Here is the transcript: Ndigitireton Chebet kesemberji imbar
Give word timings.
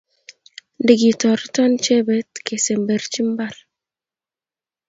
Ndigitireton 0.81 1.71
Chebet 1.83 2.31
kesemberji 2.45 3.17
imbar 3.23 3.55